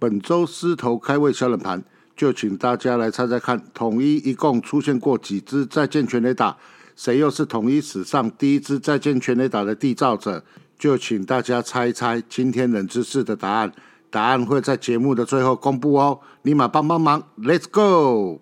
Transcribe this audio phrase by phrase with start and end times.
[0.00, 1.84] 本周狮头开胃小冷盘，
[2.16, 6.56] 就请大家来猜猜看，统一一共出现过几支再见全垒打？
[6.96, 10.42] 谁又是统一史上第一支再见全垒打的缔造者？
[10.78, 13.70] 就请大家猜一猜今天冷知识的答案。
[14.08, 18.40] 答案会在节目的最后公布哦，立马帮帮忙，Let's go！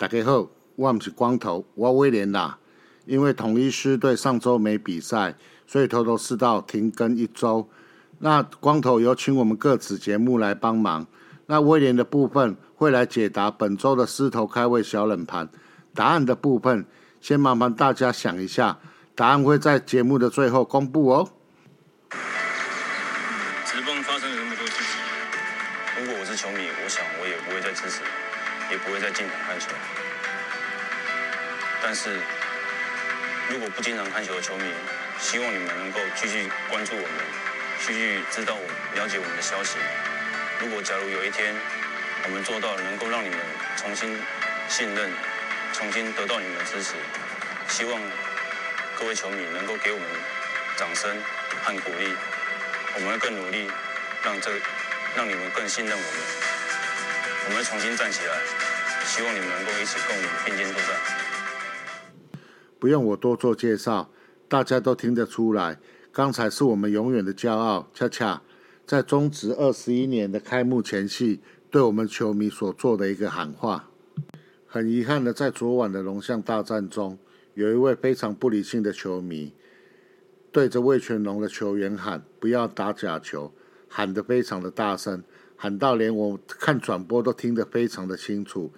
[0.00, 2.56] 大家好，我唔是光头，我威廉啦。
[3.04, 5.34] 因为统一师队上周没比赛，
[5.66, 7.68] 所以头头是道停更一周。
[8.20, 11.06] 那光头有请我们各子节目来帮忙。
[11.44, 15.50] 那威廉的部分会来解答本周的狮头开胃小冷盘。
[15.94, 16.86] 答案的部分，
[17.20, 18.78] 先麻烦大家想一下，
[19.14, 21.28] 答案会在节目的最后公布哦。
[23.66, 28.00] 直棒发生了那么多事情，如果我是球迷，我想我也不会再支持。
[28.70, 29.66] 也不会再进场看球。
[31.82, 32.20] 但是，
[33.48, 34.64] 如果不经常看球的球迷，
[35.18, 37.10] 希望你们能够继续关注我们，
[37.84, 39.78] 继续知道我了解我们的消息。
[40.60, 41.54] 如果假如有一天
[42.24, 43.38] 我们做到能够让你们
[43.76, 44.18] 重新
[44.68, 45.10] 信任、
[45.72, 46.94] 重新得到你们的支持，
[47.68, 48.00] 希望
[48.98, 50.06] 各位球迷能够给我们
[50.76, 51.10] 掌声
[51.62, 52.14] 和鼓励。
[52.92, 53.70] 我们会更努力，
[54.22, 54.50] 让这
[55.16, 56.49] 让你们更信任我们。
[57.48, 58.34] 我们重新站起来，
[59.04, 60.90] 希望你们能够一起跟我们并肩作战。
[62.78, 64.10] 不用我多做介绍，
[64.48, 65.78] 大家都听得出来，
[66.12, 68.42] 刚才是我们永远的骄傲，恰恰
[68.86, 73.88] 在中职二十一年的开幕前夕，对我们球迷所做的一个喊话。
[74.66, 77.18] 很遗憾的，在昨晚的龙象大战中，
[77.54, 79.54] 有一位非常不理性的球迷，
[80.52, 83.52] 对着魏全龙的球员喊“不要打假球”，
[83.88, 85.24] 喊得非常的大声。
[85.62, 88.72] 喊到连我看转播都听得非常的清楚。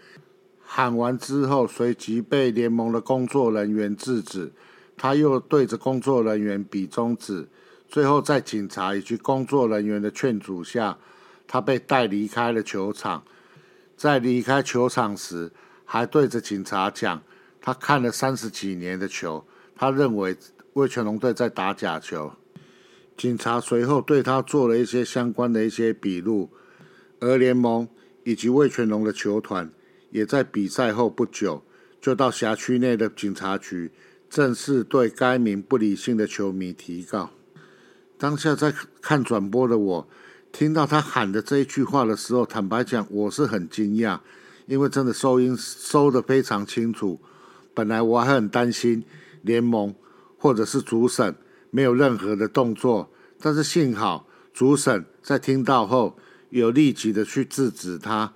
[0.60, 4.50] 喊完之后，随即被联盟的工作人员制止。
[4.97, 7.47] 他又对着工作人员比中指。
[7.88, 10.98] 最后在警察以及工作人员的劝阻下，
[11.47, 13.22] 他被带离开了球场。
[13.97, 15.53] 在离开球场时，
[15.84, 17.22] 还对着警察讲
[17.62, 20.37] ：“他看了三十几年的球，他认为
[20.72, 22.32] 魏全龙队在打假球。”
[23.16, 26.50] 警察随后对他做了一些相关的一些笔录。
[27.22, 27.88] 而联盟
[28.25, 29.71] 以及魏全龙的球团，
[30.10, 31.62] 也在比赛后不久，
[32.00, 33.93] 就到辖区内的警察局，
[34.28, 37.31] 正式对该名不理性的球迷提告。
[38.19, 40.09] 当下在看转播的我，
[40.50, 44.19] 听到他喊的这一句话的时候，坦白讲，我是很惊讶，
[44.66, 47.21] 因为真的收音收的非常清楚。
[47.72, 49.05] 本来我还很担心
[49.43, 49.94] 联盟
[50.37, 51.37] 或者是主审
[51.71, 56.19] 没有任何的动作，但是幸好主审在听到后。
[56.60, 58.30] 有立即的去制止他，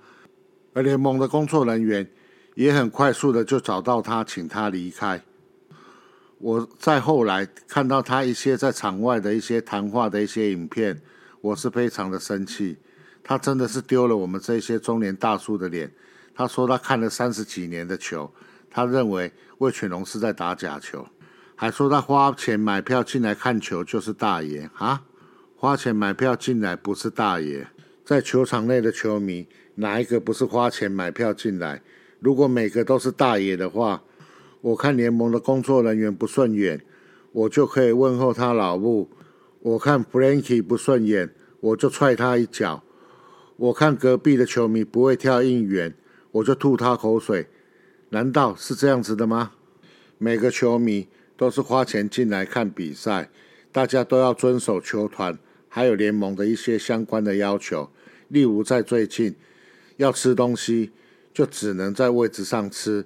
[0.73, 2.09] 而联盟的工作人员
[2.55, 5.21] 也很快速的就找到他，请他离开。
[6.39, 10.99] 我在后来看到他一些在场外的一些谈话的一些影片，
[11.41, 12.77] 我是非常的生气。
[13.23, 15.91] 他真的是丢了我们这些中年大叔的脸。
[16.33, 18.33] 他说他看了三十几年的球，
[18.71, 21.07] 他认为魏全龙是在打假球，
[21.55, 25.03] 还说他花钱买票进来看球就是大爷啊！
[25.55, 27.67] 花钱买票进来不是大爷。
[28.07, 31.81] 在球场内的球迷，哪一个不是花钱买票进来？
[32.21, 34.01] 如果每个都是大爷的话，
[34.61, 36.79] 我看联盟的工作人员不顺眼，
[37.33, 39.09] 我就可以问候他老母；
[39.59, 42.81] 我看 Frankie 不顺眼，我就踹他一脚；
[43.57, 45.93] 我看隔壁的球迷不会跳应援，
[46.31, 47.47] 我就吐他口水。
[48.11, 49.51] 难道是这样子的吗？
[50.17, 53.29] 每个球迷都是花钱进来看比赛，
[53.73, 57.91] 大家都要遵守球团还有联盟的一些相关的要求。
[58.27, 59.35] 例如，在最近
[59.97, 60.91] 要吃东西，
[61.33, 63.05] 就只能在位置上吃，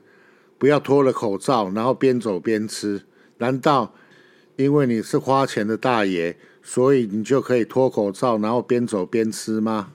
[0.58, 3.04] 不要脱了口罩，然后边走边吃。
[3.38, 3.94] 难道
[4.56, 9.94] 因为你是花钱的大爷，所以你就可以脱口罩，然后边走边吃吗？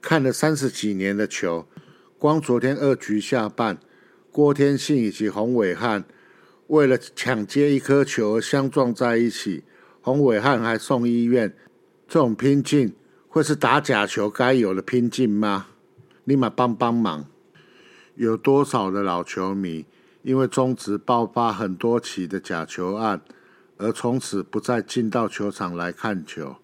[0.00, 1.66] 看了三十几年的球，
[2.18, 3.78] 光昨天二局下半，
[4.30, 6.04] 郭天信以及洪伟汉
[6.68, 9.64] 为了抢接一颗球而相撞在一起，
[10.00, 11.52] 洪伟汉还送医院，
[12.06, 12.94] 这种拼劲。
[13.38, 15.68] 会是打假球该有的拼劲吗？
[16.24, 17.24] 立马帮帮忙！
[18.16, 19.86] 有多少的老球迷
[20.22, 23.20] 因为中职爆发很多起的假球案，
[23.76, 26.56] 而从此不再进到球场来看球？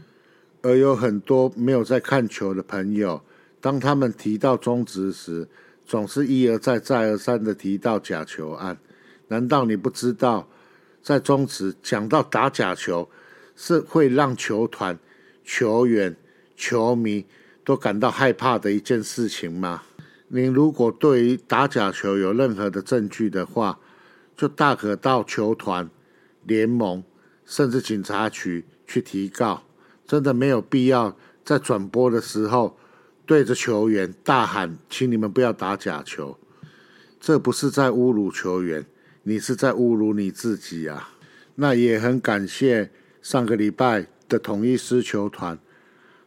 [0.63, 3.23] 而有很多没有在看球的朋友，
[3.61, 5.47] 当他们提到中职时，
[5.87, 8.77] 总是一而再、再而三的提到假球案。
[9.29, 10.49] 难道你不知道，
[11.01, 13.09] 在中职讲到打假球，
[13.55, 14.99] 是会让球团、
[15.45, 16.17] 球员、
[16.57, 17.27] 球迷
[17.65, 19.83] 都感到害怕的一件事情吗？
[20.29, 23.79] 您如果对于打假球有任何的证据的话，
[24.37, 25.89] 就大可到球团、
[26.45, 27.05] 联盟，
[27.45, 29.63] 甚至警察局去提告。
[30.07, 32.77] 真的没有必要在转播的时候
[33.25, 36.39] 对着球员大喊：“请你们不要打假球！”
[37.19, 38.85] 这不是在侮辱球员，
[39.23, 41.11] 你是在侮辱你自己啊！
[41.55, 42.91] 那也很感谢
[43.23, 45.59] 上个礼拜的统一狮球团，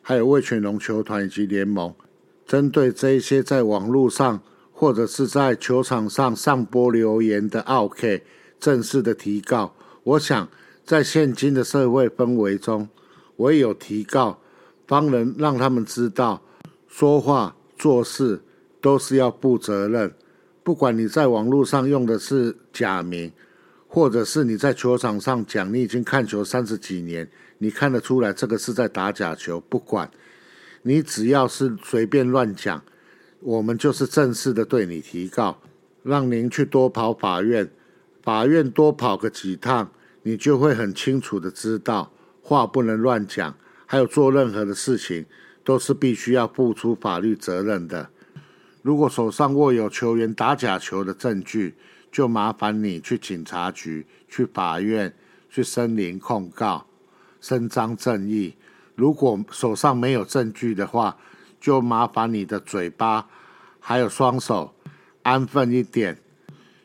[0.10, 1.94] 还有魏全龙球团以及联盟，
[2.46, 8.24] 针对这一些在网络上或者是在球场上上播留言的 OK
[8.58, 9.76] 正式的提告。
[10.04, 10.48] 我想
[10.86, 12.88] 在现今的社会氛围中，
[13.36, 14.40] 唯有提告，
[14.86, 16.42] 帮人让他们知道，
[16.88, 18.40] 说话做事
[18.80, 20.14] 都是要负责任。
[20.64, 23.30] 不管你在网络上用的是假名，
[23.90, 29.60] 或者是你在球场上讲你已经看球三十几年，你看得出来这个是在打假球。
[29.60, 30.10] 不管
[30.84, 32.84] 你只要是随便乱讲，
[33.40, 35.62] 我们就是正式的对你提告，
[36.04, 37.70] 让您去多跑法院，
[38.22, 39.92] 法院多跑个几趟，
[40.24, 42.12] 你就会很清楚的知道。
[42.42, 45.26] 话不能乱讲，还有做任何的事情
[45.66, 48.10] 都是必须要付出法律责任的。
[48.82, 51.76] 如果手上握有球员打假球的证据，
[52.10, 55.14] 就麻烦你去警察局、去法院、
[55.50, 56.88] 去申领控告，
[57.42, 58.56] 伸张正义。
[58.96, 61.18] 如果手上没有证据的话，
[61.60, 63.28] 就麻烦你的嘴巴
[63.80, 64.74] 还有双手
[65.24, 66.18] 安分一点。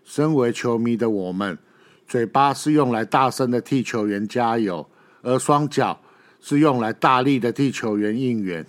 [0.05, 1.59] 身为球迷的我们，
[2.07, 4.87] 嘴巴是用来大声的替球员加油。
[5.23, 6.01] 而双脚
[6.41, 8.67] 是用来大力的替球员应援。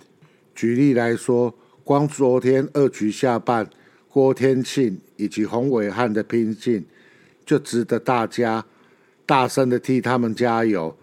[0.54, 1.54] 举例来说，
[1.84, 3.68] 光昨天二局下半，
[4.08, 6.86] 郭天庆以及洪伟汉的拼劲，
[7.44, 8.64] 就值得大家
[9.26, 10.96] 大声的替他们加油，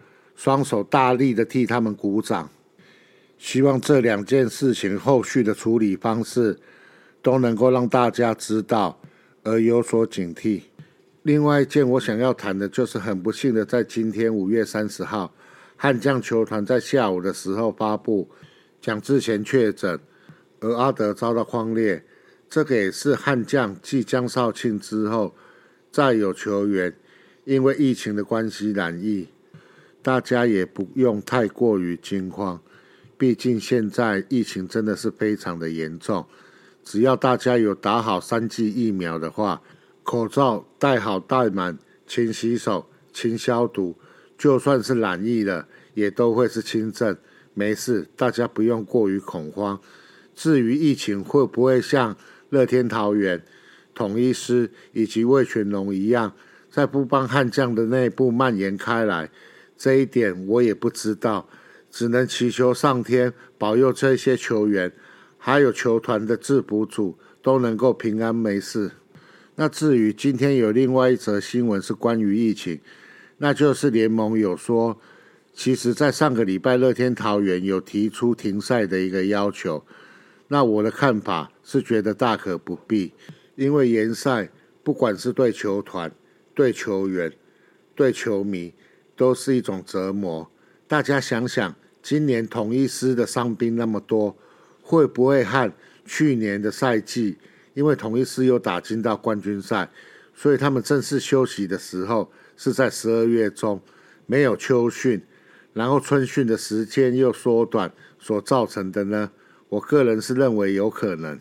[0.42, 2.48] 双手大力的替他们鼓掌。
[3.36, 6.58] 希望这两件事情后续的处理方式
[7.20, 8.98] 都能够让大家知道，
[9.42, 10.62] 而有所警惕。
[11.24, 15.30] 另外一件我想要谈的就是很不幸的，在今天五月三十号。
[15.76, 18.30] 悍将球团在下午的时候发布，
[18.80, 20.00] 蒋志贤确诊，
[20.60, 22.02] 而阿德遭到框列。
[22.48, 25.34] 这个也是悍将继江少庆之后，
[25.92, 26.96] 再有球员
[27.44, 29.28] 因为疫情的关系染疫。
[30.02, 32.60] 大家也不用太过于惊慌，
[33.18, 36.26] 毕竟现在疫情真的是非常的严重。
[36.82, 39.62] 只要大家有打好三剂疫苗的话，
[40.02, 43.96] 口罩戴好戴满，勤洗手，勤消毒。
[44.38, 47.14] 就算是染疫了，也都会是轻症，
[47.52, 49.78] 没事，大家不用过于恐慌。
[50.34, 52.16] 至于疫情会不会像
[52.48, 53.44] 乐天桃园、
[53.94, 56.32] 统一师以及魏全龙一样，
[56.70, 59.30] 在不帮悍将的内部蔓延开来，
[59.80, 61.48] 这一点我也不知道，
[61.90, 64.92] 只能祈求上天保佑这些球员，
[65.38, 68.90] 还有球团的制服组都能够平安没事。
[69.54, 72.78] 那至于今天有另外一则新闻是关于疫情。
[73.38, 75.00] 那就是联盟有说，
[75.54, 79.82] 其实，在上个礼拜，乐天桃园有提出停赛的一个要求。
[80.48, 83.14] 那我的看法是觉得大可不必，
[83.56, 84.50] 因为延赛
[84.82, 86.12] 不管是对球团、
[86.54, 87.32] 对球员、
[87.94, 88.74] 对球迷，
[89.20, 90.50] 都是一种折磨。
[90.88, 94.34] 大家想想，今年同一师的伤兵那么多，
[94.80, 95.70] 会不会和
[96.06, 97.36] 去年的赛季，
[97.74, 99.90] 因为同一师又打进到冠军赛，
[100.34, 102.32] 所以他们正式休息的时候。
[102.62, 103.80] 是在十二月中
[104.26, 105.22] 没有秋训，
[105.72, 109.30] 然后春训的时间又缩短所造成的呢？
[109.70, 111.40] 我个人是认为有可能。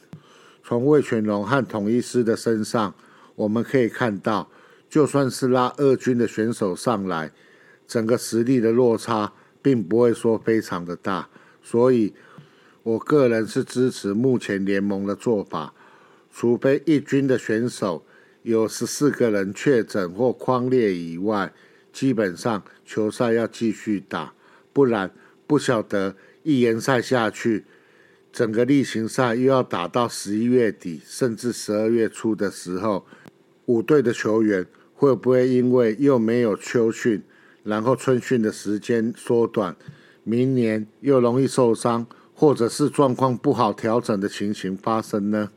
[0.63, 2.95] 从魏全龙和统一师的身上，
[3.36, 4.50] 我们可以看到，
[4.89, 7.33] 就算是拉二军的选手上来，
[7.89, 11.27] 整个实力的落差并不会说非常的大。
[11.63, 12.13] 所以，
[12.84, 15.74] 我个人是支持目前联盟的做法，
[16.31, 18.05] 除非一军的选手。
[18.43, 21.51] 有十四个人确诊或框列以外，
[21.91, 24.34] 基本上球赛要继续打，
[24.72, 25.12] 不然
[25.46, 27.65] 不晓得一延赛下去，
[28.31, 33.05] 整个例行赛又要打到十一月底甚至十二月初的时候，
[33.65, 37.22] 五队的球员会不会因为又没有秋训，
[37.63, 39.75] 然后春训的时间缩短，
[40.24, 45.51] 明年又容易受伤，或者是状况不好调整的情形发生呢？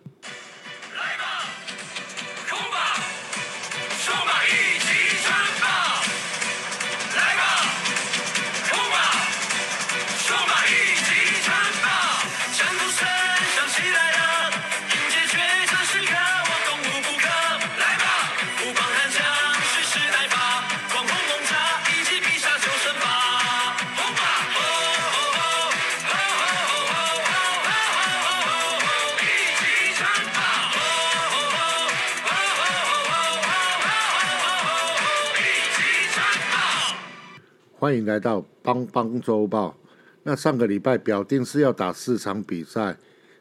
[37.92, 39.76] 欢迎来到邦邦周报。
[40.22, 42.96] 那上个礼拜表定是要打四场比赛，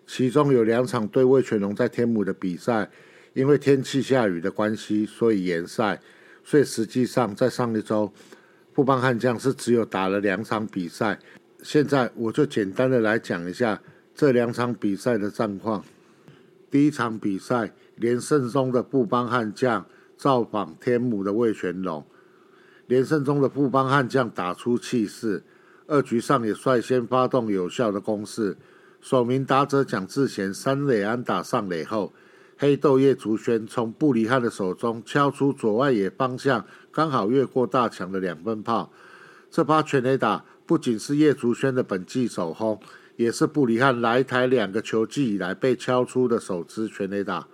[0.05, 2.89] 其中有两场对魏全龙在天母的比赛，
[3.33, 6.01] 因为天气下雨的关系，所以延赛。
[6.43, 8.11] 所以实际上在上一周，
[8.73, 11.17] 富邦悍将是只有打了两场比赛。
[11.63, 13.81] 现在我就简单的来讲一下
[14.13, 15.81] 这两场比赛的战况。
[16.69, 19.85] 第一场比赛，连胜中的富邦悍将
[20.17, 22.05] 造访天母的魏全龙。
[22.91, 25.41] 连胜中的富邦悍将打出气势，
[25.87, 28.57] 二局上也率先发动有效的攻势。
[28.99, 32.11] 首名打者蒋志贤三垒安打上垒后，
[32.57, 38.91] 黑豆叶竹轩从布里汉的手中敲出左外野方向，刚好越过大墙的两分炮。
[39.49, 42.77] 这发全垒打不仅是叶竹轩的本季首轰，
[43.15, 47.47] 也是布里汉来台两个球季以来被敲出的首支全垒打。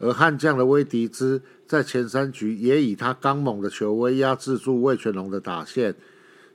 [0.00, 5.94] 而悍将的威迪兹在前三局也以他刚猛的球威压制住魏全龙的打线，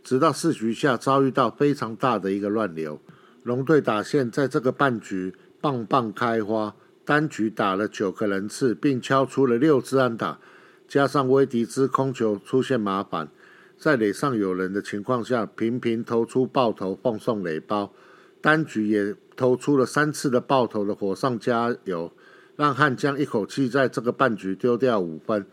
[0.04, 3.02] 直到四局下遭遇到非常大的一个乱流，
[3.44, 10.40] 龙队打线在这个半局棒棒开花，单局打了九个人次，并敲出了六支安打，
[10.88, 13.30] 加上威迪兹空球出现麻烦，
[13.78, 17.92] 在垒上有人的情况下，频频投出爆头奉送垒包，
[18.40, 22.12] 单局也投出了三次的爆头的火上加油。
[22.60, 25.46] 让悍将一口气在这个半局丢掉五分，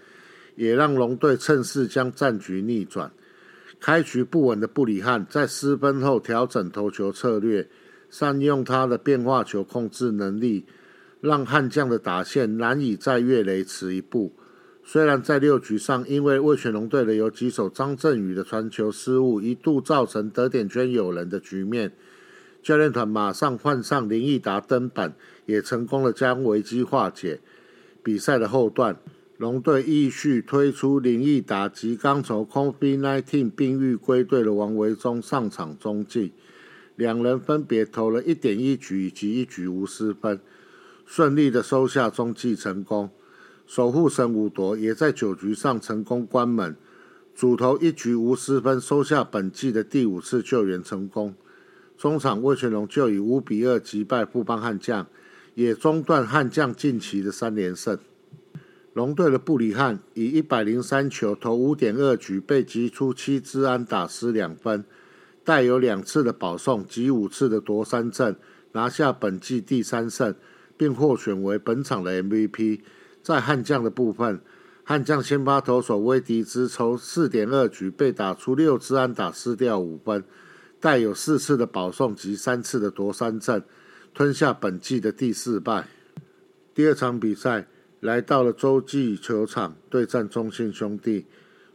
[0.57, 3.13] 也让龙队趁势将战局逆转。
[3.79, 7.69] 开局不稳的布里汉在失分后调整投球策略，
[8.11, 10.65] 善用他的变化球控制能力，
[11.21, 14.35] 让悍将的打线难以再越雷池一步。
[14.83, 21.93] 虽然在六局上，因为魏全龙队的游击手张振宇的传球失误，一度造成得点圈有人的局面。
[22.67, 27.39] 教练团马上换上林毅达登板，也成功的将危机化解。
[28.03, 28.97] 比赛的后段，
[29.37, 36.33] 龙队继续推出林毅达及刚从 COVID-19 病愈归队的王维忠上场中继，
[36.97, 40.41] 两人分别投了一点一局以及一局无失分，
[41.05, 43.09] 顺利的收下中继成功。
[43.65, 46.75] 守护神武夺也在九局上成功关门，
[47.33, 51.37] 主投一局无失分，收下本季的第五次救援成功。
[51.97, 55.07] 中场魏全龙就以五比二击败富邦悍将，
[55.55, 57.99] 也中断悍将近期的三连胜。
[58.93, 64.85] 龙队的布里汉以一百零三球投五点二局，被击出七支安打失两分，
[65.45, 68.37] 带有两次的保送及五次的夺三振，
[68.73, 70.35] 拿下本季第三胜，
[70.77, 72.81] 并获选为本场的 MVP。
[73.23, 74.41] 在悍将的部分，
[74.85, 80.23] 悍将先发投手威迪兹从四点二局，被打出六支安打失掉五分。
[80.87, 83.61] 带有四次的保送及三次的夺三振，
[84.15, 85.89] 吞下本季的第四败。
[86.73, 87.67] 第二场比赛
[87.99, 91.27] 来到了洲际球场对战中信兄弟，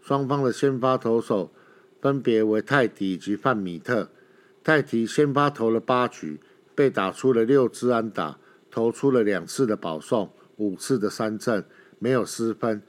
[0.02, 1.52] 双方的先发投手
[2.00, 4.10] 分别为泰迪以及范米特。
[4.64, 6.40] 泰迪先发投了八局，
[6.74, 8.40] 被打出了六支安打，
[8.70, 11.66] 投出了两次的保送，五次的三振，
[12.00, 12.82] 没有失分。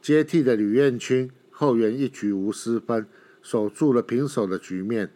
[0.00, 3.08] 接替的吕彦青后援一局无失分，
[3.42, 5.12] 守住了平手的局面。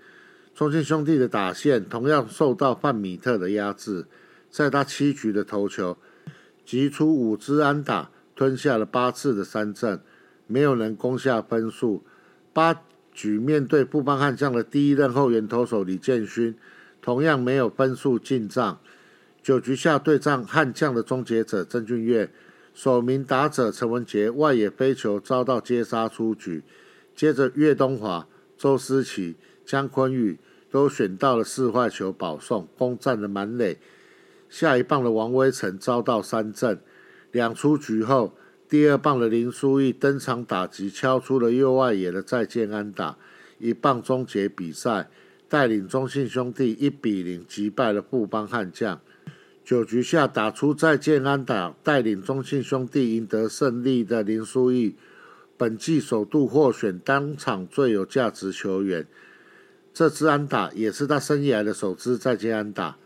[0.58, 4.06] 中信兄弟的打线同样受到范米特的压制，
[4.50, 5.96] 在他七局的投球，
[6.66, 10.00] 击出五支安打，吞下了八次的三振，
[10.48, 12.02] 没有能攻下分数。
[12.52, 16.56] 八局面对布邦悍将的第一任后援投手李建勋，
[17.00, 18.80] 同样没有分数进账。
[19.40, 22.32] 九局下对战悍将的终结者曾俊岳，
[22.74, 26.64] 首名打者陈文杰外野飞球遭到接杀出局，
[27.14, 30.36] 接着岳东华、周思齐、江坤宇。
[30.70, 33.78] 都选到了四坏球保送，攻占了满垒。
[34.48, 36.80] 下一棒的王威成遭到三振，
[37.32, 38.34] 两出局后，
[38.68, 43.18] 第二棒的林书义登场打击，敲出了右外野的再见安打，
[43.58, 45.10] 一棒终结比赛，
[45.48, 49.00] 带领中信兄弟一比零击败了富邦悍将。
[49.64, 54.96] 九局下打出再见安打，带领中信兄弟赢得胜利的林书义，
[55.58, 59.06] 本季首度获选当场最有价值球员。
[59.99, 62.97] 这支安打也是他生涯的首支再见安打。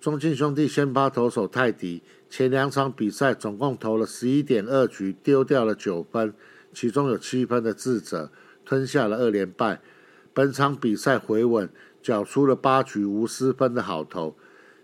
[0.00, 6.34] 中信兄弟先发投手泰迪前两场比赛总共投了十一点二局，丢掉了九分，
[6.74, 8.32] 其中有七分的自责，
[8.64, 9.80] 吞下了二连败。
[10.34, 11.70] 本场比赛回稳，
[12.02, 14.34] 缴出了八局无失分的好投。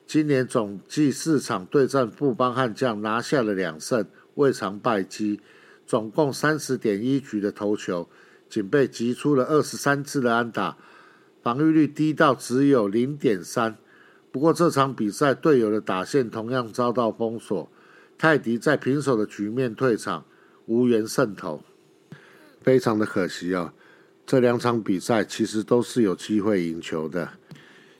[0.06, 5.40] 今年总计四场对战富邦悍将，拿下了两胜，未尝败绩。
[5.84, 8.08] 总共三十点一局的投球，
[8.48, 10.76] 仅被击出了二十三次的安打。
[11.48, 13.78] 防御率低到只有零点三，
[14.30, 17.72] 不过这场比赛队友的打线同样遭到封锁，
[18.18, 20.26] 泰迪在平手的局面退场，
[20.66, 21.62] 无缘胜投，
[22.60, 23.72] 非常的可惜啊！
[24.26, 27.30] 这两场比赛其实都是有机会赢球的。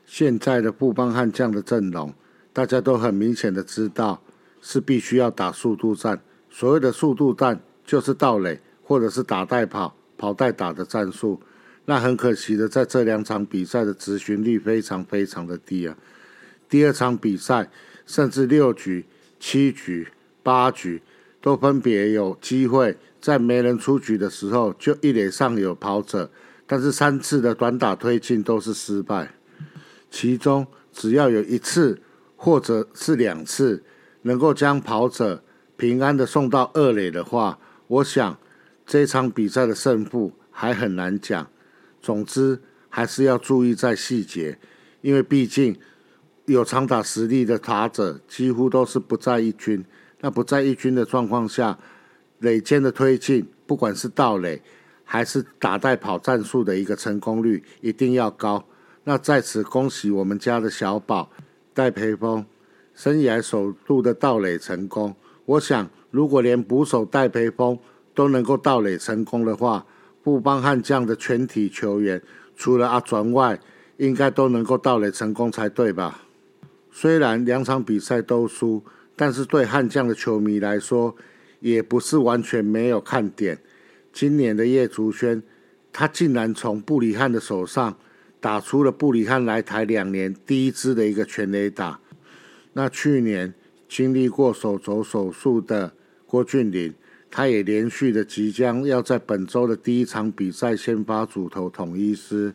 [0.05, 2.13] 现在的布邦悍将的阵容，
[2.53, 4.21] 大家都很明显的知道
[4.61, 6.21] 是必须要打速度战。
[6.51, 11.41] 所谓的速度战，就是盗垒或者是打带跑、跑带打的战术。
[11.89, 15.97] 那很可惜的，在这两场比赛的执行率非常非常的低啊。
[16.69, 17.67] 第二场比赛，
[18.05, 19.07] 甚至六局、
[19.39, 20.07] 七局、
[20.43, 21.01] 八局
[21.41, 22.95] 都分别有机会。
[23.19, 26.29] 在没人出局的时候，就一垒上有跑者，
[26.67, 29.33] 但是三次的短打推进都是失败。
[30.11, 31.99] 其中只要有一次
[32.35, 33.83] 或者是两次
[34.21, 35.43] 能够将跑者
[35.75, 38.37] 平安的送到二垒的话，我想
[38.85, 41.49] 这场比赛的胜负还很难讲。
[42.01, 44.57] 总之还是要注意在细节，
[45.01, 45.77] 因为毕竟
[46.45, 49.83] 有长打实力的打者几乎都是不在一军。
[50.21, 51.77] 那不在一军的状况下。
[52.41, 54.61] 垒间的推进，不管是盗垒
[55.03, 58.63] 还是打带跑战术的一个成功率一定要高。
[59.03, 61.29] 那在此恭喜我们家的小宝
[61.73, 62.45] 戴培峰，
[62.95, 65.13] 生涯首度的盗垒成功。
[65.43, 67.77] 我想，如果连捕手戴培峰
[68.15, 69.85] 都能够盗垒成功的话，
[70.23, 72.21] 布邦悍将的全体球员
[72.55, 73.59] 除了阿转外，
[73.97, 76.23] 应该都能够盗垒成功才对吧？
[76.91, 78.83] 虽然两场比赛都输，
[79.15, 81.15] 但是对悍将的球迷来说，
[81.59, 83.59] 也不是完全没有看点。
[84.11, 85.41] 今年的叶竹轩，
[85.93, 87.97] 他竟然从布里汉的手上
[88.39, 91.99] 打出了布里汉来台两年第一支的一个全垒打。
[92.73, 93.53] 那去年
[93.87, 95.93] 经历过手肘手术的
[96.25, 96.93] 郭俊麟，
[97.31, 102.53] 他也连续的即将要在本周的第一场比赛先发主投统一师。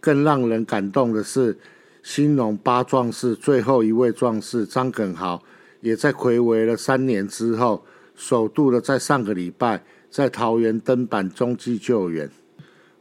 [0.00, 1.58] 更让人感动的是，
[2.02, 5.42] 新农八壮士最后一位壮士张耿豪，
[5.80, 7.84] 也在魁违了三年之后。
[8.16, 12.30] 首度的在上个礼拜在桃园登板中继救援，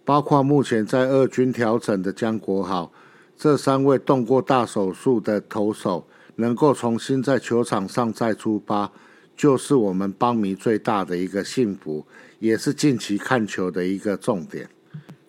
[0.06, 2.90] 包括目前在二军调整的江国豪，
[3.36, 6.08] 这三位动过大手术的投手
[6.38, 8.90] 能够重新在球场上再出发，
[9.40, 12.06] 就是我们邦迷最大的一个幸福，
[12.40, 14.68] 也是近期看球的一个重点。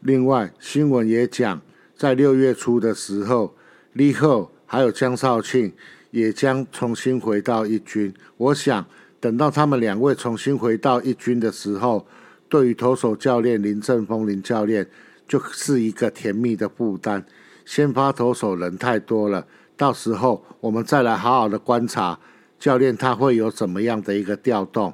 [0.00, 1.62] 另外新闻也讲，
[1.96, 3.54] 在六月初的时候，
[3.92, 5.72] 立后还有江少庆
[6.10, 8.84] 也将重新回到一军，我想。
[9.20, 12.04] 等到他们两位重新回到一军的时候，
[12.48, 14.88] 对于投手教练林正峰林教练
[15.28, 17.24] 就是一个甜蜜的负担。
[17.64, 19.46] 先发投手人太多了，
[19.76, 22.18] 到时候我们再来好好的观察
[22.60, 24.92] 教练他会有怎么样的一个调动，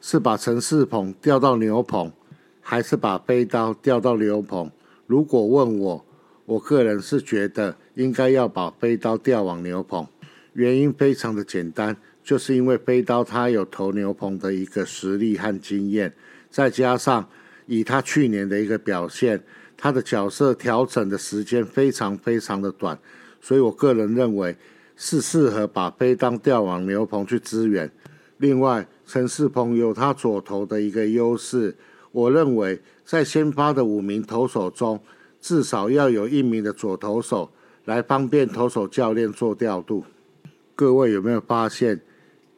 [0.00, 2.10] 是把陈世鹏调到牛棚，
[2.62, 4.70] 还是把飞刀调到牛棚？
[5.06, 6.04] 如果问我，
[6.46, 10.06] 我个人是觉得应该要把飞刀调往牛棚，
[10.54, 11.94] 原因非常的简单。
[12.24, 16.14] 就是因为飞刀他有投牛棚的一个实力和经验，
[16.48, 17.28] 再加上
[17.66, 19.42] 以他去年的一个表现，
[19.76, 22.96] 他的角色调整的时间非常非常的短，
[23.40, 24.56] 所以我个人认为
[25.04, 27.90] 是适合把飞刀调往牛棚去支援。
[28.36, 31.74] 另外，陈世鹏有他左投的一个优势，
[32.12, 35.00] 我认为在先发的五名投手中，
[35.40, 37.50] 至少要有一名的左投手
[37.84, 40.04] 来方便投手教练做调度。
[40.76, 42.00] 各位有没有发现？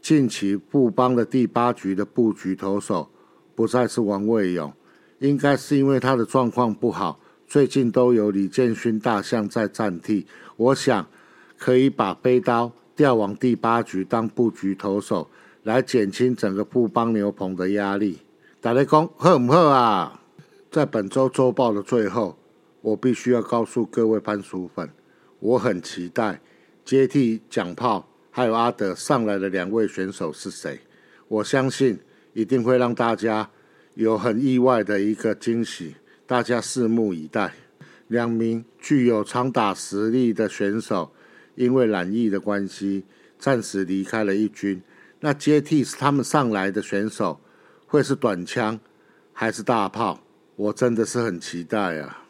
[0.02, 3.08] 近期布邦的第八局的布局投手
[3.54, 4.70] 不再是王卫勇，
[5.18, 10.26] 应该是因为他的状况不好，最近都有李建勋大象在暂替。
[10.56, 11.06] 我想
[11.58, 15.28] 可以把飞刀调往第八局当布局投手，
[15.62, 18.18] 来减轻整个布邦牛棚的压力。
[18.60, 20.20] 打雷公喝唔喝啊？
[20.70, 22.36] 在本周周报的最后，
[22.80, 24.90] 我必须要告诉各位番薯粉，
[25.38, 26.40] 我很期待
[26.84, 28.08] 接替蒋炮。
[28.30, 30.80] 还有阿德上来的两位选手是谁？
[31.28, 32.00] 我相信
[32.32, 33.48] 一定会让大家
[33.94, 35.94] 有很意外的一个惊喜，
[36.26, 37.54] 大家拭目以待。
[38.08, 41.12] 两名具有长打实力的选手，
[41.54, 43.04] 因为染疫的关系，
[43.38, 44.82] 暂时离开了一军。
[45.20, 47.40] 那接替他们上来的选手，
[47.86, 48.78] 会是短枪
[49.32, 50.20] 还是大炮？
[50.56, 52.23] 我真的是很期待啊！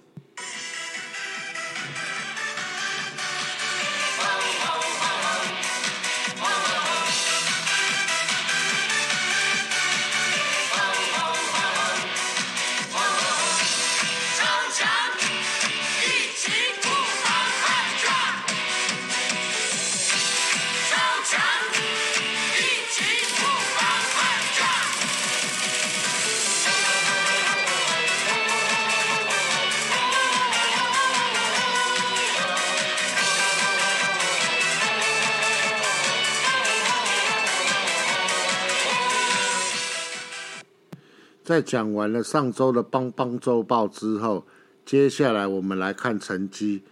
[41.44, 44.46] 在讲完了上周的邦邦周报之后，
[44.82, 46.82] 接下来我们来看成绩。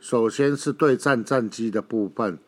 [0.00, 2.38] 首先是对战战绩的部分，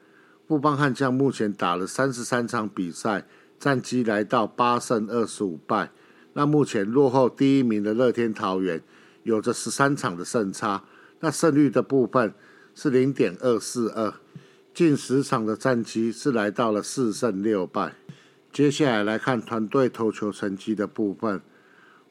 [0.47, 3.27] 布邦悍将目前打了三十三场比赛，
[3.59, 5.91] 战绩来到八胜二十五败。
[6.33, 8.83] 那目前落后第一名的乐天桃园
[9.25, 10.85] 有着十三场的胜差，
[11.19, 12.33] 那胜率的部分
[12.75, 14.15] 是零点二四二，
[14.73, 17.93] 近十场的战绩是来到了四胜六败。
[18.51, 21.41] 接下来来看团队投球成绩的部分，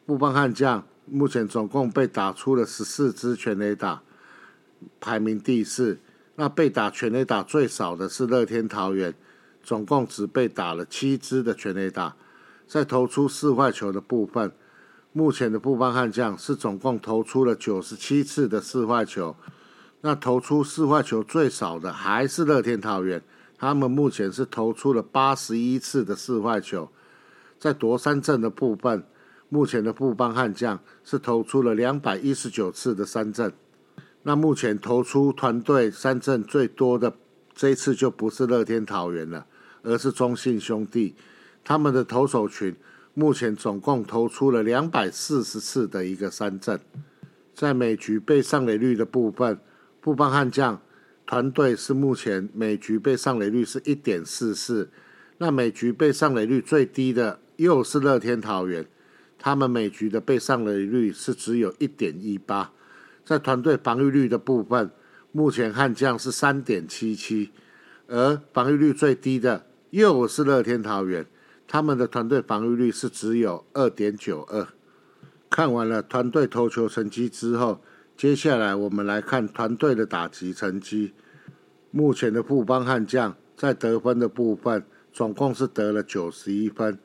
[0.10, 4.02] 布邦悍将目前总共被打出了十四支全垒打，
[5.00, 6.00] 排名第四。
[6.34, 9.14] 那被打全垒打最少的是乐天桃园，
[9.62, 12.16] 总共只被打了七支的全垒打。
[12.66, 14.52] 在投出四坏球的部分，
[15.14, 19.36] 目前的布邦悍将是总共投出了九十七次的四坏球。
[20.02, 23.22] 那投出四坏球最少的还是乐天桃园，
[23.60, 26.90] 他们目前是投出了八十一次的四坏球。
[27.60, 29.04] 在夺三振的部分，
[29.50, 33.52] 目前的布邦悍将是投出了两百一十九次的三振。
[34.24, 37.16] 那目前投出团队三振最多的
[37.54, 39.46] 这一次就不是乐天桃园了，
[39.82, 41.16] 而是中信兄弟。
[41.64, 42.76] 他们的投手群
[43.14, 46.80] 目前总共投出了两百四十次的一个三振，
[47.54, 49.60] 在每局被上垒率的部分，
[50.00, 50.82] 布邦悍将
[51.26, 54.90] 团队是目前每局被上垒率是一点四四，
[55.38, 58.86] 那每局被上垒率最低的又是乐天桃园，
[59.40, 62.72] 他们每局的被上垒率是只有一点一八，
[63.24, 64.92] 在团队防御率的部分，
[65.32, 67.52] 目前悍将是三点七七，
[68.08, 71.26] 而防御率最低的又是乐天桃园。
[71.66, 74.68] 他们的团队防御率是只有二点九二。
[75.50, 77.82] 看完了团队投球成绩之后，
[78.18, 81.14] 接下来我们来看团队的打击成绩。
[81.92, 87.00] 目前的富邦悍将在得分的部分总共是得了九十一分。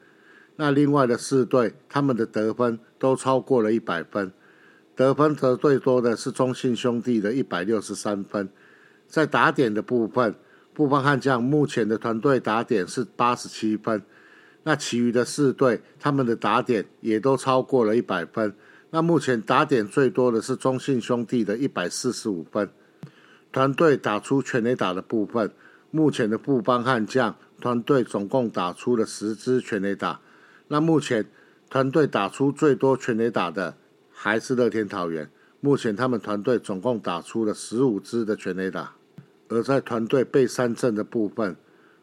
[0.57, 4.33] 那另外的四队，他们的得分都超过了一百分。
[4.97, 8.49] 得分得最多的是中信兄弟的一百六十三分。
[9.09, 10.37] 在打点的部分，
[10.73, 14.03] 布邦悍将目前的团队打点是八十七分。
[14.63, 18.55] 那其余的四队，他们的打点也都超过了一百分。
[18.91, 22.71] 那目前打点最多的是中信兄弟的一百四十五分。
[23.51, 25.51] 团队打出全垒打的部分，
[25.91, 30.21] 目前的布邦悍将团队总共打出了十支全垒打。
[30.69, 31.27] 那目前
[31.69, 33.77] 团队打出最多全垒打的
[34.13, 38.95] 还是乐天桃园，目前他们团队总共打出了十五支的全垒打。
[39.49, 41.57] 而在团队被三振的部分，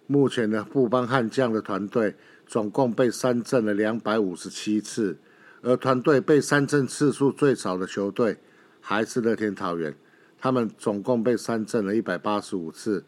[0.08, 2.15] 目前的布邦悍将的团队。
[2.47, 5.17] 总共被三振了两百五十七次，
[5.62, 8.39] 而团队被三振次数最少的球队
[8.82, 9.95] 还是乐天桃园，
[10.38, 13.06] 他们总共被三振了一百八十五次。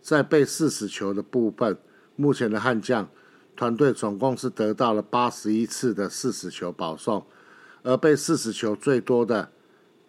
[0.00, 1.76] 在被四十球的部分，
[2.14, 3.06] 目前的悍将
[3.56, 7.26] 团队总共是得到了八十一次的四十球保送，
[7.82, 9.50] 而被四十球最多的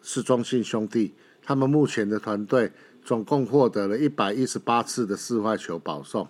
[0.02, 6.28] 是中信兄弟，他们目前的团队总共获得了一百一十八次的四坏球保送。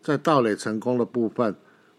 [0.00, 1.56] 在盗垒成功的部分。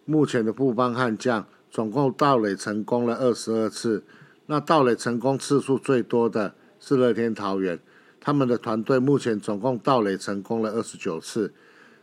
[0.07, 4.03] 目前的布邦悍将总共盗垒成功了二十二次，
[4.45, 7.79] 那盗垒成功次数最多的是乐天桃园，
[8.19, 11.51] 他们的团队目前总共盗垒成功了二十九次。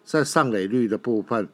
[0.02, 1.48] 在上垒率的部分，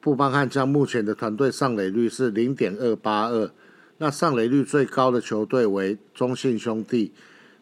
[0.00, 3.50] 布邦悍将目前的团队上垒率是零点二八二，
[3.98, 7.12] 那上垒率最高的球队为中信兄弟，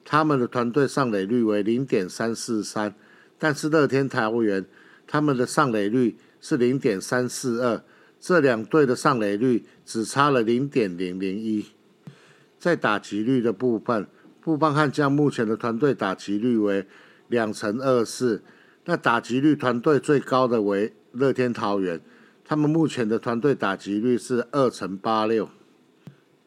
[0.04, 2.94] 他们的团队上垒率为零点三四三，
[3.38, 4.64] 但是乐天桃园
[5.06, 7.82] 他们的上垒率是零点三四二。
[8.20, 11.66] 这两队的上垒率只差了零点零零一，
[12.58, 14.08] 在打击率的部分，
[14.40, 16.86] 富邦悍将目前的团队打击率为
[17.28, 18.42] 两成二四，
[18.84, 22.00] 那打击率团队最高的为乐天桃园，
[22.48, 25.50] 他们目前的团队打击率是二乘八六。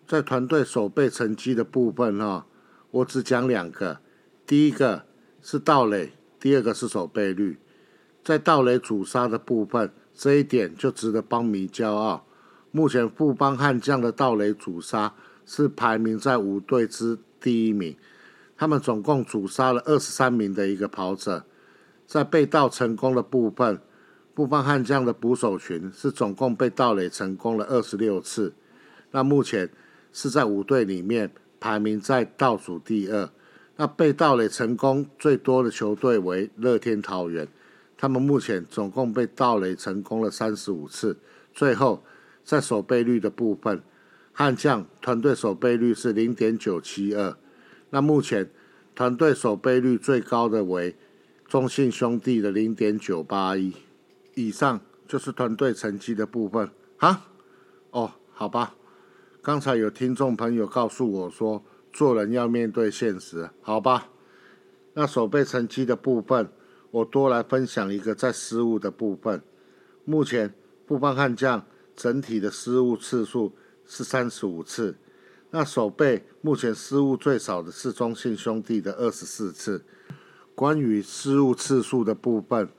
[0.07, 2.47] 在团队守备成绩的部分哈，
[2.89, 3.99] 我只讲两个，
[4.47, 5.05] 第一个
[5.43, 7.59] 是盗垒，第二个是守备率。
[8.23, 9.93] 在盗垒主杀的部分。
[10.13, 12.27] 这一点就值得邦迷骄傲。
[12.71, 17.95] 目前富邦悍将的盗垒主杀是排名在五队之第一名，
[18.57, 21.45] 他们总共主杀了二十三名的一个跑者。
[22.05, 23.81] 在被盗成功的部分，
[24.33, 28.53] 富邦悍将的捕手群是总共被盗垒成功了二十六次，
[29.11, 29.69] 那目前
[30.13, 33.29] 是在五队里面排名在倒数第二。
[33.75, 37.47] 那被盗垒成功最多的球队为乐天桃园。
[37.97, 41.17] 他们目前总共被盗垒成功了三十五次。
[41.53, 42.03] 最后，
[42.43, 43.81] 在守备率的部分，
[44.31, 47.35] 悍将团队守备率是零点九七二。
[47.89, 48.49] 那目前
[48.95, 50.95] 团队守备率最高的为
[51.47, 53.73] 中信兄弟的零点九八一。
[54.35, 56.69] 以上就是团队成绩的部分。
[56.97, 57.27] 啊，
[57.91, 58.75] 哦，好吧。
[59.41, 64.09] 刚才有听众朋友告诉我说，做人要面对现实，好吧？
[64.93, 66.51] 那守备成绩的部分，
[66.91, 69.41] 我多来分享一个在失误的部分。
[70.05, 70.53] 目前
[70.85, 71.65] 布邦悍将
[71.95, 74.95] 整体的失误次数是三十五次，
[75.49, 79.83] 那守备目前失误最少的是中信兄弟的二十四次。
[80.53, 82.69] 关于失误次数的部分，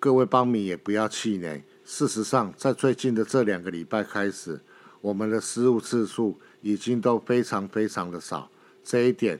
[0.00, 1.62] 各位邦迷也不要气馁。
[1.84, 4.58] 事实上，在最近的这两个礼拜开始，
[5.02, 8.50] 我们的失误次数已经都非常非常的少。
[8.82, 9.38] 这一点，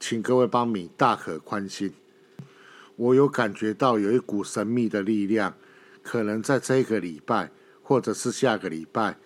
[0.00, 1.94] 请各位邦迷大可宽心。
[2.96, 5.54] 我有感觉到有一股神秘的力量，
[6.02, 9.16] 可能在这个礼拜或者是下个礼拜，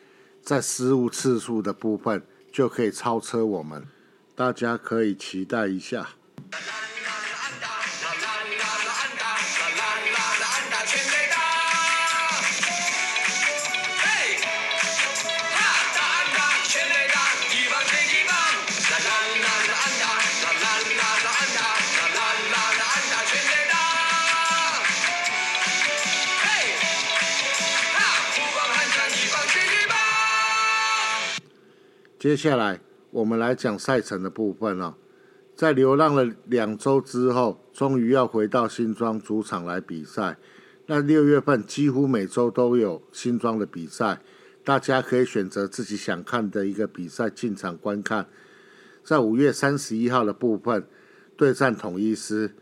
[0.42, 3.82] 在失误次数的部分就可以超车我们。
[4.34, 6.10] 大家可以期待一下。
[32.24, 34.96] 接下来我们来讲赛程的部分了。
[35.54, 40.38] 在流浪了两周之后，终于要回到新庄主场来比赛。
[40.86, 44.22] 那六月份几乎每周都有新庄的比赛，
[44.64, 48.26] 大家可以选择自己想看的一个比赛进场观看。
[49.02, 50.88] 在五月三十一号的部分
[51.36, 52.54] 对战统一师，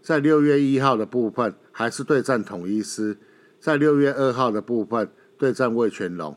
[0.00, 3.18] 在六月一号的部分还是对战统一师，
[3.58, 6.34] 在六月二号的部分对战魏全龙。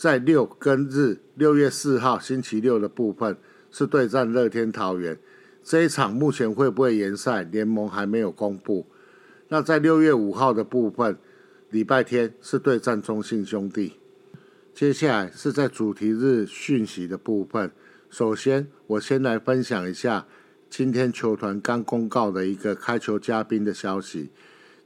[0.00, 3.36] 在六跟日六月四号星期六的部分
[3.70, 5.18] 是对战乐天桃园，
[5.62, 8.86] 这一场目前会不会延赛，联盟还没有公布。
[9.48, 11.18] 那在六月五号的部分，
[11.68, 13.92] 礼拜天是对战中信兄弟。
[14.72, 17.70] 接下来是在主题日讯息的部分，
[18.08, 20.26] 首先我先来分享一下
[20.70, 24.30] 今天球团刚公告的一个开球嘉宾的消息，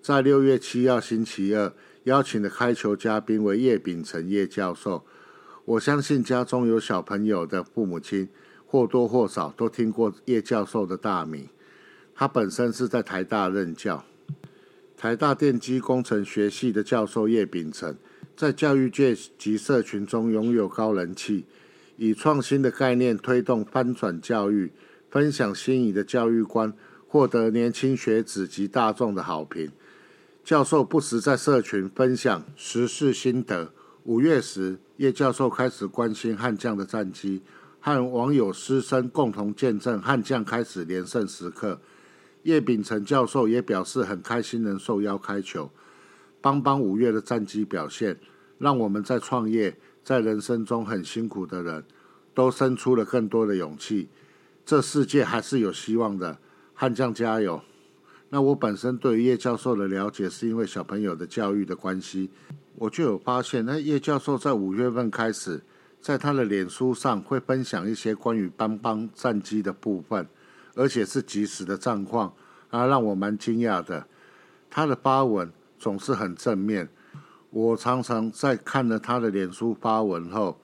[0.03, 1.73] 在六月七号星期二。
[2.05, 5.05] 邀请的开球嘉宾为叶秉成叶教授。
[5.65, 8.29] 我相信家中有小朋友的父母亲
[8.67, 11.49] 或多或少都听过叶教授的大名。
[12.15, 14.05] 他本身是在台大任教，
[14.97, 17.97] 台大电机工程学系的教授叶秉成，
[18.37, 21.45] 在教育界及社群中拥有高人气，
[21.97, 24.71] 以创新的概念推动翻转教育，
[25.11, 26.73] 分享新颖的教育观，
[27.09, 29.73] 获得年轻学子及大众的好评。
[30.45, 33.73] 教授不时在社群分享时事心得。
[34.03, 37.41] 五月时，叶教授开始关心悍将的战绩，
[37.81, 41.81] 和网友师生共同见证悍将开始连胜时刻。
[42.43, 45.71] 叶秉成教授也表示很开心能受邀开球。
[46.43, 48.21] 邦邦五月的战绩表现，
[48.59, 51.83] 让我们在创业、在人生中很辛苦的人
[52.35, 54.11] 都生出了更多的勇气。
[54.67, 56.37] 这世界还是有希望的，
[56.75, 57.63] 悍将加油！
[58.35, 62.29] 那我本身对于叶教授的了解，是因为小朋友的教育的关系，
[62.75, 65.63] 我就有发现，那叶教授在五月份开始，
[66.01, 70.27] 在他的脸书上会分享一些关于邦邦战机的部分，
[70.75, 72.35] 而且是及时的战况，
[72.71, 74.05] 啊，让我蛮惊讶的。
[74.69, 76.89] 他的发文总是很正面，
[77.51, 80.59] 我常常在看了他的脸书发文后，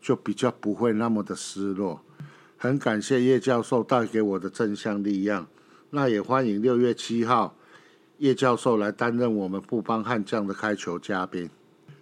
[0.00, 2.02] 就比较不会那么的失落。
[2.56, 5.46] 很感谢叶教授带给我的正向力量。
[5.96, 7.56] 那也欢迎六月七号
[8.18, 11.48] 叶教授来担任我们富邦悍将的开球嘉宾。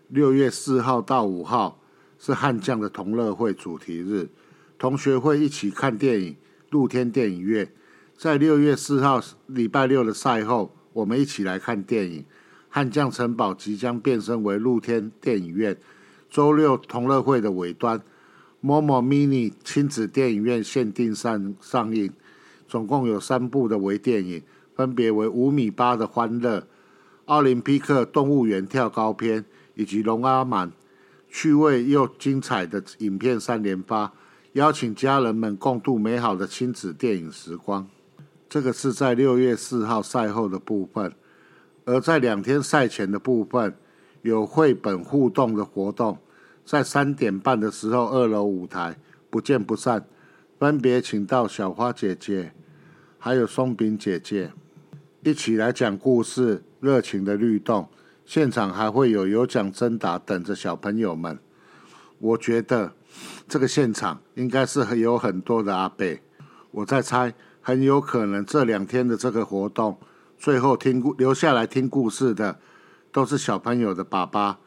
[0.09, 1.81] 六月四号到五号
[2.19, 4.29] 是悍将的同乐会主题日，
[4.77, 6.37] 同学会一起看电影，
[6.71, 7.71] 露天电影院。
[8.19, 12.25] 在六月四号礼拜六的赛后，我们一起来看电影。
[12.69, 15.77] 悍将城堡即将变身为露天电影院。
[16.29, 18.03] 周六同乐会的尾端
[18.61, 22.13] ，Momo Mini 亲子电影院限定上上映。
[22.75, 24.43] 总共有三部的微电影，
[24.75, 26.59] 分别为《五米八的欢乐》、
[27.27, 29.43] 《奥林匹克动物园跳高篇》
[29.77, 30.69] 以及《龙阿满》，
[31.29, 34.13] 趣味又精彩的影片三连发，
[34.55, 37.87] 邀请家人们共度美好的亲子电影时光。
[38.49, 41.15] 这个是在六月四号赛后的部分，
[41.85, 43.73] 而在两天赛前的部分，
[44.23, 46.19] 有绘本互动的活动，
[46.65, 48.99] 在三点半的时候，二楼舞台
[49.31, 50.05] 不见不散。
[50.57, 52.55] 分别请到小花姐姐，
[53.25, 54.53] 还有松饼姐姐，
[55.23, 57.89] 一起来讲故事，热情的律动。
[58.27, 61.39] 现场还会有有奖征答等着小朋友们。
[62.19, 62.93] 我觉得
[63.49, 66.21] 这个现场应该是有很多的阿贝。
[66.71, 67.33] 我在猜，
[67.63, 69.99] 很有可能这两天的这个活动，
[70.37, 72.61] 最后听故留下来听故事的，
[73.11, 74.59] 都是小朋友的爸爸。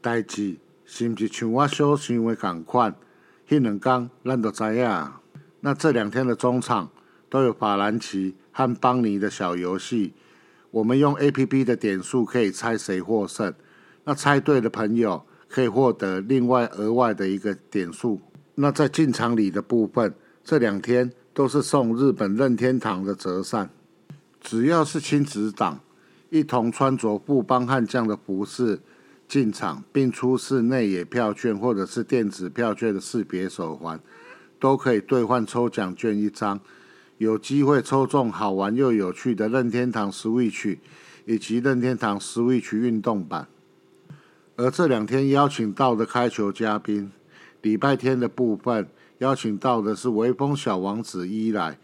[0.00, 2.94] 代志是不是像我所想的同款？
[3.50, 5.12] 一两刚咱都知影。
[5.60, 6.90] 那这两天的中场
[7.28, 10.12] 都有法兰奇和邦尼的小游戏，
[10.70, 13.52] 我们用 A P P 的点数可以猜谁获胜。
[14.04, 18.20] 那猜对的朋友可以获得另外额外的一个点数。
[18.54, 23.68] 那在进场礼的部分，这两天都是送日本任天堂的折扇，
[24.40, 25.80] 只要是亲子党，
[26.30, 28.80] 一同穿着布邦悍将的服饰
[29.28, 34.00] 进场，并出示内野票券或者是电子票券的识别手环，
[34.60, 36.60] 都可以兑换抽奖券一张，
[37.18, 40.78] 有机会抽中好玩又有趣的任天堂 Switch
[41.24, 43.48] 以及任天堂 Switch 运动版。
[44.56, 47.10] 而这两天邀请到的开球嘉宾，
[47.62, 51.78] 礼拜天的部分邀请到的是微风小王子伊莱。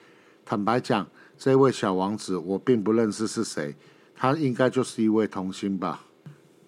[0.44, 1.06] 坦白讲，
[1.38, 3.74] 这位小王子我并不认识是谁，
[4.14, 6.04] 他应该就是一位童星吧。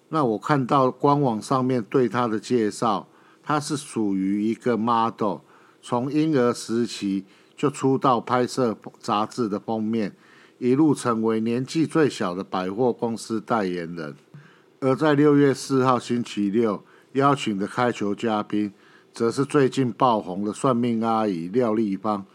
[0.09, 3.07] 那我看到官网上面对他的介绍，
[3.43, 5.39] 他是属于一个 model，
[5.81, 7.25] 从婴儿时期
[7.55, 10.15] 就出道拍摄杂志的封面，
[10.57, 14.15] 一路成为年纪最小的百货公司代言人。
[14.79, 18.71] 而在六月四号星期六邀请的开球嘉宾，
[19.13, 22.25] 则是最近爆红的算命阿姨廖丽芳。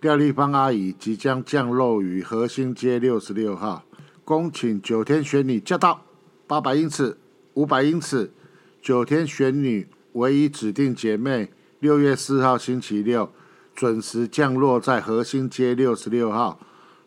[0.00, 3.84] 廖丽芳阿姨即将降落于核心街六十六号，
[4.24, 6.02] 恭请九天玄女驾到！
[6.48, 7.16] 八百英尺、
[7.54, 8.32] 五百英尺，
[8.80, 13.32] 九天玄女唯一指定姐妹，六月四号星期六
[13.74, 16.58] 准时降落在核心街六十六号。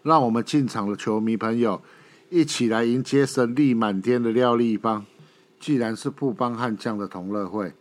[0.04, 1.82] 让我们进场的球迷朋友。
[2.30, 5.06] 一起来迎接神力满天的廖立邦。
[5.60, 7.72] 既然是富邦悍将的同乐会，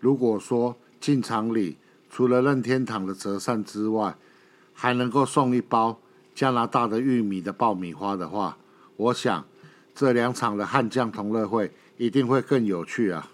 [0.00, 1.78] 如果说进场里
[2.10, 4.16] 除了任天堂的折扇之外，
[4.72, 5.98] 还能够送一包
[6.34, 8.58] 加拿大的玉米的爆米花的话，
[8.96, 9.44] 我想
[9.94, 13.30] 这两场的悍将同乐会一定会更有趣啊！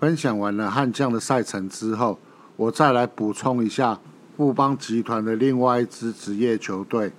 [0.00, 2.18] 分享完了悍将的赛程之后，
[2.56, 4.00] 我再来补充一下
[4.36, 7.12] 富邦集团的另外一支职业球队。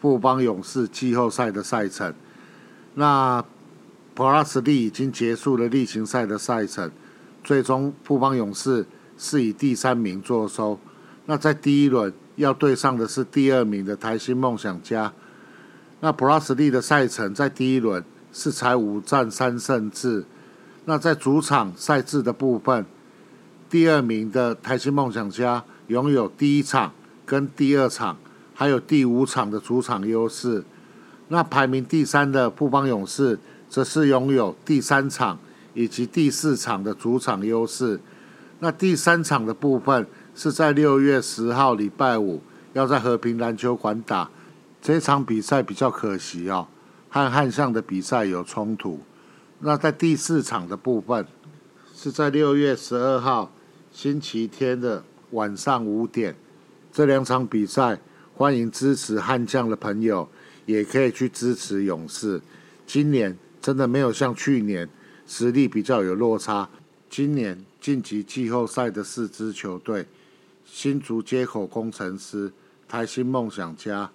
[0.00, 2.14] 富邦勇士季后赛的赛程，
[2.94, 3.44] 那
[4.14, 6.90] 普拉斯利已经结束了例行赛的赛程，
[7.44, 8.86] 最终富邦勇士
[9.18, 10.78] 是以第三名作收。
[11.26, 15.12] 那在第一轮要对上的是第二名的台新梦想家。
[16.00, 20.24] 那普拉斯利的赛程在第一轮是才五战三胜制。
[20.86, 22.86] 那在主场赛制的部分，
[23.70, 26.92] 第二名的台新梦想家拥有第一场
[27.24, 28.18] 跟第二场。
[28.52, 30.62] 还有第五场的主场优势，
[31.28, 33.38] 那排名第三的富邦勇士
[33.70, 35.38] 则是拥有第三场
[35.72, 37.98] 以及第四场的主场优势。
[38.58, 42.42] 那第三场的部分是在六月十号礼拜五
[42.74, 44.28] 要在和平篮球馆打，
[44.82, 46.68] 这场比赛比较可惜哦，
[47.08, 49.00] 和汉象的比赛有冲突。
[49.60, 51.26] 那在第四场的部分
[51.94, 53.50] 是在六月十二号
[53.92, 56.34] 星期天的晚上五点，
[56.92, 58.00] 这两场比赛。
[58.32, 60.26] 欢迎支持悍将的朋友，
[60.64, 62.40] 也可以去支持勇士。
[62.86, 64.88] 今年真的没有像去年
[65.26, 66.66] 实力比较有落差。
[67.10, 70.06] 今年晋级季后赛的四支球队：
[70.64, 72.50] 新竹接口工程师、
[72.88, 74.10] 台新梦想家、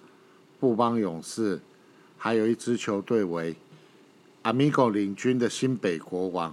[0.58, 1.60] 富邦勇士，
[2.18, 3.54] 还有一支球队为
[4.42, 6.52] Amigo 领军的新北国王。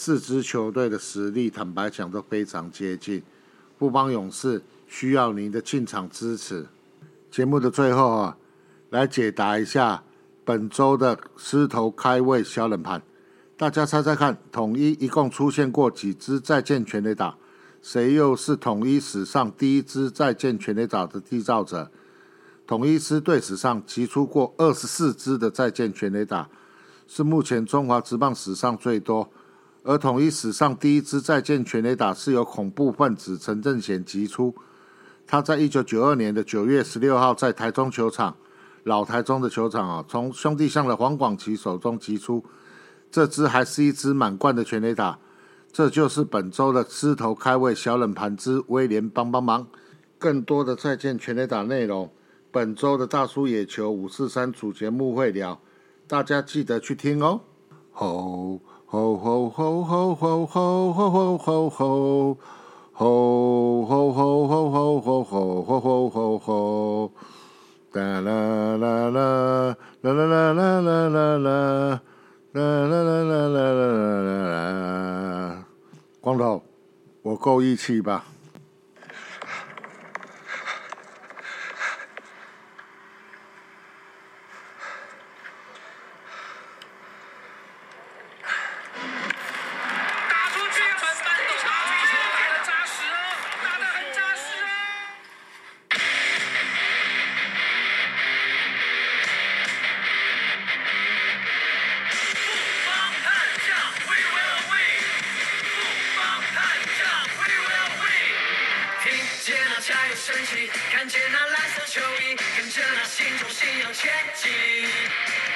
[0.00, 3.20] 四支球队的实力，坦白讲都非常接近。
[3.76, 6.68] 富邦勇士需要您的进场支持。
[7.32, 8.36] 节目的最后啊，
[8.90, 10.04] 来解答一下
[10.44, 13.02] 本周的狮头开胃小冷盘。
[13.56, 17.36] 大家猜猜看，统一一共出现过几支再见全垒打？
[17.82, 21.90] 谁又是统一史上第一支再见全垒打的缔造者？
[22.68, 26.48] 统一狮队史上提出过二十四支的再见全垒打，
[27.08, 29.28] 是目前中华职棒史上最多。
[29.88, 34.54] 而统一史上第一支再见全垒打是由恐怖分子陈正贤击出。
[35.26, 38.36] 他在一九九二年的九月十六号，在台中球场，
[38.84, 42.44] 老台中的球场啊，从兄弟象的黄广奇手中击出，
[43.10, 45.18] 这支还是一支满贯的全垒打。
[45.72, 49.66] 这就是本周的狮头开胃小冷盘之威廉帮帮忙。
[50.18, 52.12] 更多的再见全垒打内容，
[52.50, 55.58] 本周的大叔野球五四三主节目会聊，
[56.06, 57.40] 大家记得去听哦。
[57.90, 58.60] 吼
[58.90, 62.36] 吼吼吼吼吼吼吼吼吼。
[62.92, 67.12] 吼吼吼吼吼吼吼吼吼吼吼！
[67.92, 72.00] 哒啦啦啦啦啦啦啦啦啦啦
[72.54, 75.64] 啦啦啦啦啦啦！
[76.20, 76.60] 光头，
[77.22, 78.24] 我够义气吧？
[109.88, 114.52] 加油，升起，看见那蓝色球衣，跟着那心中信仰前进。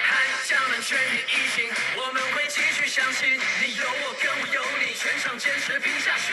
[0.09, 0.17] 悍
[0.49, 3.29] 将们全体一心，我们会继续相信，
[3.61, 6.33] 你有我，跟我有你，全场坚持拼下去。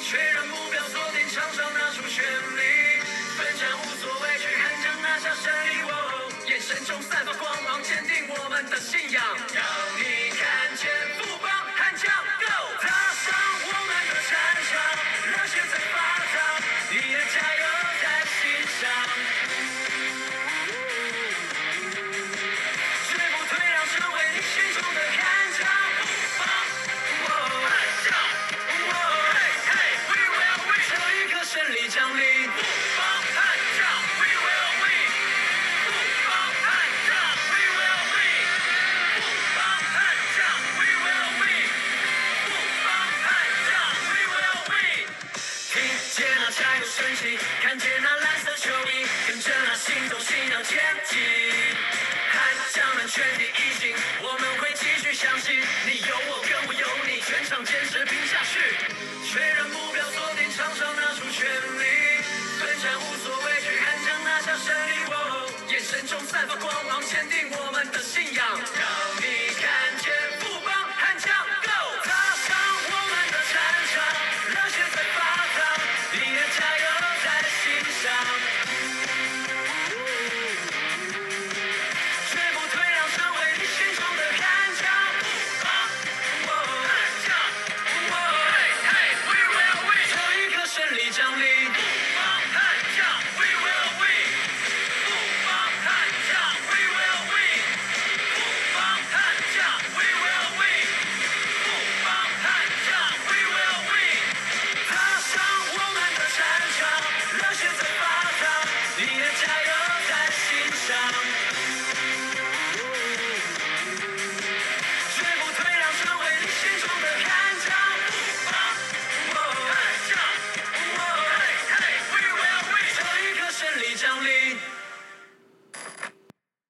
[0.00, 3.04] 确认目标，锁定场上那出全力，
[3.36, 5.82] 奋战无所畏惧，悍将拿下胜利。
[5.92, 9.22] 哦，眼神中散发光芒，坚定我们的信仰。
[9.52, 9.62] 让
[10.00, 10.32] 你